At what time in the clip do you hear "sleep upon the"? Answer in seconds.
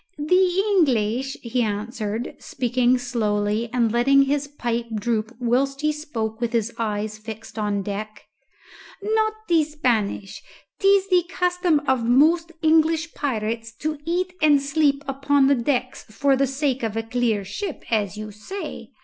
14.59-15.53